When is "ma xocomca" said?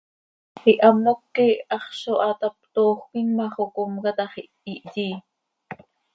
3.37-4.11